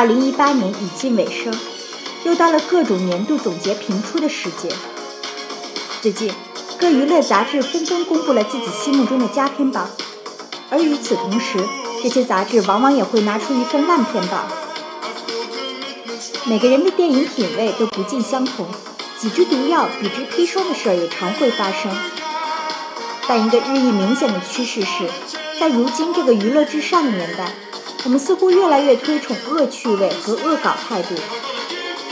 [0.00, 1.54] 二零一八年已近尾声，
[2.24, 4.74] 又到了各种年度总结评出的时节。
[6.00, 6.32] 最近，
[6.78, 9.90] 各娱乐杂志纷纷公布了自己心目中的佳片榜，
[10.70, 11.58] 而与此同时，
[12.02, 14.46] 这些杂志往往也会拿出一份烂片榜。
[16.44, 18.66] 每个人的电影品味都不尽相同，
[19.18, 21.94] 几支毒药比之砒霜的事儿也常会发生。
[23.28, 25.06] 但一个日益明显的趋势是，
[25.60, 27.52] 在如今这个娱乐至上的年代，
[28.04, 31.14] 我们似乎越来越推崇恶趣味和恶搞态度。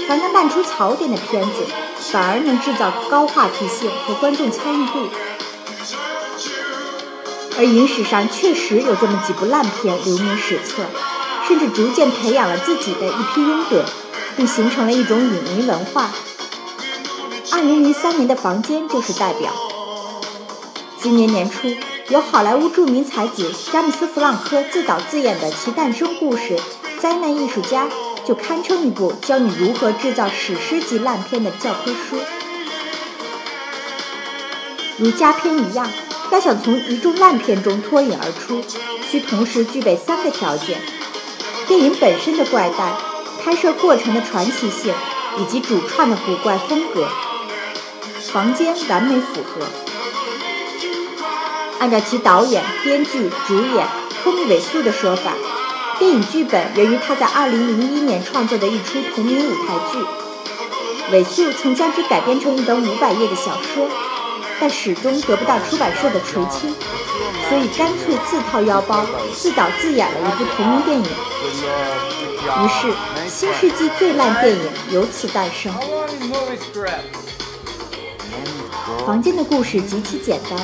[0.07, 1.51] 凡能烂出槽点的片子，
[2.13, 5.09] 反而能制造高话题性和观众参与度。
[7.59, 10.83] 而影史上确实有这么几部烂片留名史册，
[11.47, 13.83] 甚至逐渐培养了自己的一批拥趸，
[14.37, 16.11] 并形成了一种影迷文化。
[17.51, 19.53] 二零零三年的《房间》就是代表。
[21.01, 21.73] 今年年初，
[22.09, 26.57] 由好莱坞著名才子詹姆斯·弗朗科自导自演的其诞生故事
[27.01, 27.87] 《灾难艺术家》，
[28.27, 32.17] 就堪称一部教你如何制造史诗级烂片的教科书。
[34.97, 35.89] 如佳片一样，
[36.33, 38.61] 要想从一众烂片中脱颖而出，
[39.09, 40.81] 需同时具备三个条件：
[41.69, 42.93] 电影本身的怪诞、
[43.45, 44.93] 拍摄过程的传奇性，
[45.39, 47.07] 以及主创的古怪风格。
[48.33, 49.65] 房间完美符合。
[51.79, 53.87] 按照其导演、编剧、主演
[54.23, 55.33] 托米·韦素的说法，
[55.99, 57.51] 电影剧本源于他在2001
[58.05, 59.99] 年创作的一出同名舞台剧。
[61.13, 63.89] 韦素曾将之改编成一本500页的小说，
[64.61, 66.75] 但始终得不到出版社的垂青，
[67.49, 71.05] 所以干脆自掏腰包自导自演了一部同名电影。
[71.05, 72.93] 于是，
[73.29, 75.73] 新世纪最烂电影由此诞生。
[79.09, 80.61] 房间的故事极其简单。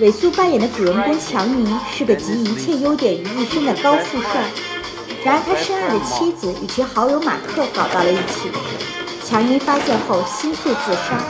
[0.00, 4.42] 韦素扮演的主人公强尼是个集一切优点于一身的高富帅，
[5.24, 8.50] 然而他深爱的妻子与其好友马克搞到了一起，
[9.24, 11.22] 强尼发现后心碎自杀。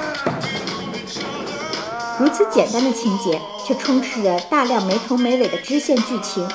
[2.18, 6.48] 如此简单的情节，却充斥着大量没头没尾的支线剧情，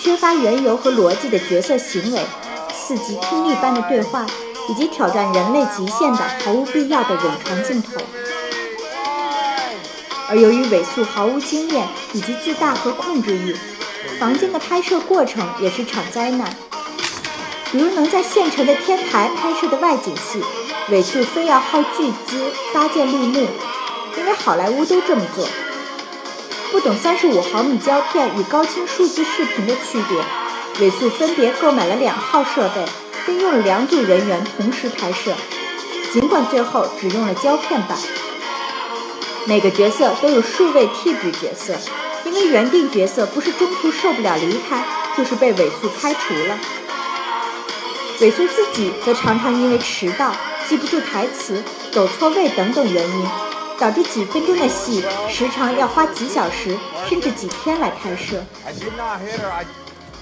[0.00, 2.20] 缺乏缘由和逻辑的角色行为，
[2.72, 4.24] 四级听力般的对话，
[4.68, 8.00] 以及挑战人类极限的毫无必要的冗长镜头。
[10.30, 13.56] 而由于韦素毫无经验以及自大和控制欲，
[14.20, 16.48] 房间的拍摄过程也是场灾难。
[17.72, 20.40] 比如能在县城的天台拍摄的外景戏，
[20.88, 23.48] 韦素非要耗巨资搭建绿幕，
[24.16, 25.48] 因为好莱坞都这么做。
[26.70, 30.16] 不懂三十五毫米胶片与高清数字视频的区别，
[30.80, 32.84] 韦素分别购买了两套设备，
[33.26, 35.34] 并用了两组人员同时拍摄，
[36.12, 37.98] 尽管最后只用了胶片版。
[39.46, 41.74] 每个角色都有数位替补角色，
[42.24, 44.84] 因为原定角色不是中途受不了离开，
[45.16, 46.58] 就是被尾随开除了。
[48.20, 50.32] 尾随自己则常常因为迟到、
[50.68, 53.26] 记不住台词、走错位等等原因，
[53.78, 56.76] 导致几分钟的戏时长要花几小时
[57.08, 58.44] 甚至几天来拍摄。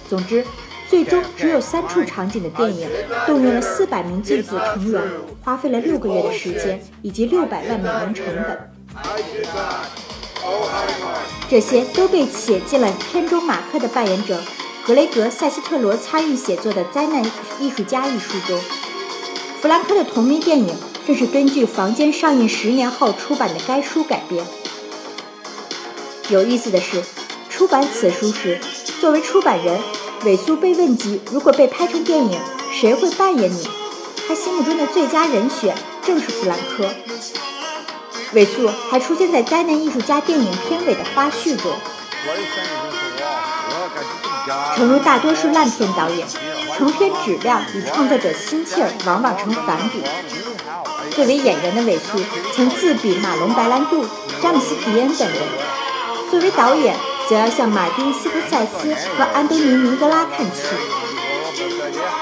[0.09, 0.45] 总之，
[0.89, 2.89] 最终只有三处场景的电影，
[3.27, 5.03] 动用了四百名剧组成员，
[5.43, 8.71] 花费了六个月的时间以及六百万美元成本。
[11.51, 14.41] 这些都被写进了片中马克的扮演者
[14.87, 17.25] 格雷格·塞斯特罗参与写作的《灾难
[17.59, 18.61] 艺术家》一书中。
[19.61, 20.75] 弗兰克的同名电影
[21.07, 24.45] 正是根据《房间》上映十年后出版的该书改编。
[26.29, 27.03] 有意思的是，
[27.49, 28.61] 出版此书时，
[29.01, 29.81] 作为出版人，
[30.25, 32.39] 韦苏被问及如果被拍成电影，
[32.71, 33.69] 谁会扮演你？
[34.27, 36.85] 他心目中的最佳人选正是弗兰克。
[38.33, 41.73] 韦素还出现在《灾难艺术家》电影片尾的花絮中。
[44.77, 46.27] 诚如大多数烂片导演，
[46.77, 50.03] 成片质量与创作者心气儿往往成反比。
[51.11, 52.19] 作为演员的韦素
[52.55, 54.07] 曾自比马龙·白兰度、
[54.43, 55.39] 詹姆斯·迪恩等人；
[56.31, 56.97] 作为导演，
[57.29, 60.63] 则要向马丁·斯科塞斯和安东尼·尼格拉看齐。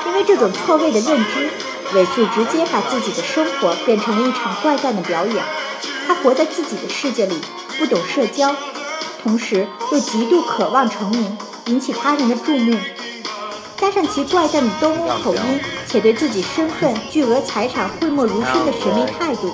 [0.06, 1.50] 因为这种错位的认知，
[1.94, 5.44] 韦素直接把自己的生活变成了一场怪诞的表演。
[6.06, 7.34] 他活在自己的世界里，
[7.78, 8.54] 不懂社交，
[9.22, 11.36] 同时又极度渴望成名，
[11.66, 12.78] 引起他人的注目。
[13.76, 19.52] 加上其怪诞的东欧口音，且对自己身份、巨额财产讳莫如深的神秘态度，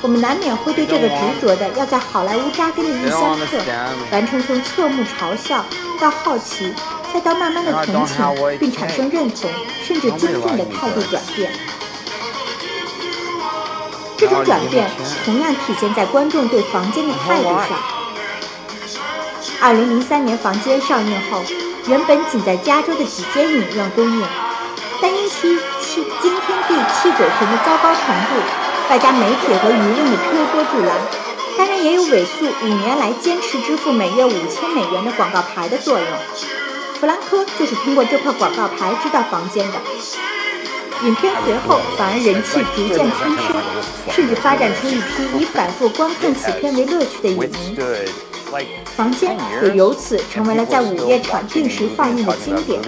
[0.00, 3.58] 我们难免会对这个执着的要在好莱坞扎根的伊桑特，
[4.10, 5.64] 完成从侧目嘲笑
[6.00, 6.72] 到好奇，
[7.12, 9.50] 再到慢慢的同情，并产生认同
[9.84, 11.52] 甚至尊重的态度转变。
[14.22, 14.88] 这种转变
[15.24, 17.70] 同样体现在观众对《房间》的态度上。
[19.60, 21.42] 二零零三年《房间》上映后，
[21.88, 24.24] 原本仅在加州的几间影院公映，
[25.00, 30.96] 但因其气惊天地泣鬼神的糟糕程度，外加媒体和舆论的推波助澜，
[31.58, 36.08] 当然也有尾数五年来坚持支付每月五千美元的广告牌的作用。
[37.00, 39.78] 弗兰科就是通过这块广告牌知道房间的。
[41.04, 43.60] 影片随后反而人气逐渐攀升，
[44.14, 47.76] 甚至发展出一批以反复观看此片为乐趣的影迷。
[48.96, 52.80] 房间也由此成为了在午夜场定时放映的经典。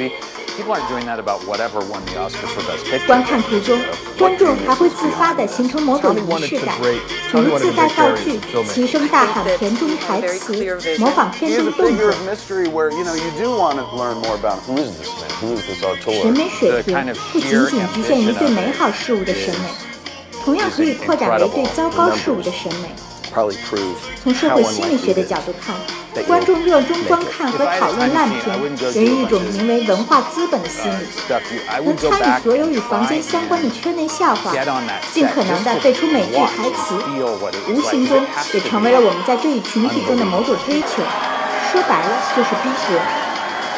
[3.09, 3.77] 观看途中，
[4.17, 8.39] 观众还会自发地形成某种仪式感，比如自带道具、
[8.73, 10.55] 齐声大喊片中台词、
[11.01, 12.13] 模仿片中动作。
[16.23, 19.69] 审美水平不仅仅局限于对美好事物的审美，
[20.45, 22.89] 同样可以扩展为对糟糕事物的审美。
[24.23, 25.75] 从社会心理学的角度看，
[26.25, 28.59] 观众热衷观看和讨论烂片，
[28.95, 31.07] 源于一种名为文化资本的心理。
[31.85, 34.53] 能参与所有与房间相关的圈内笑话，
[35.13, 36.95] 尽可能的背出美剧台词，
[37.69, 41.03] 无形中也成为了我们在这一群体中的某种追求。
[41.73, 43.01] 说白了就是逼格，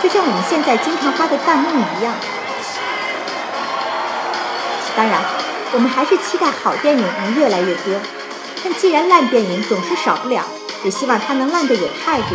[0.02, 2.12] 就像我们现在经常发的弹幕一样。
[4.94, 5.18] 当然，
[5.72, 7.94] 我们还是期待好电影能越来越多。
[8.62, 10.44] 但既然烂电影总是少不了，
[10.84, 12.34] 也希望它能烂得有态度，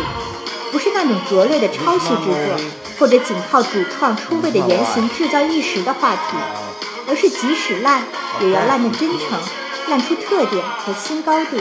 [0.70, 2.60] 不是那种拙劣的抄袭制作，
[2.98, 6.20] 或者仅靠主创出位的言行制造一时的话题，
[7.08, 8.02] 而是即使烂，
[8.40, 9.38] 也要烂得真诚，
[9.88, 11.56] 烂出特点和新高度。